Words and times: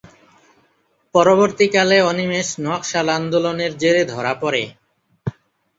পরবর্তীকালে 1.15 1.97
অনিমেষ 2.01 2.47
নকশাল 2.65 3.07
আন্দোলনের 3.17 3.71
জেরে 3.77 4.03
ধরা 4.05 4.33
পড়ে। 4.41 4.63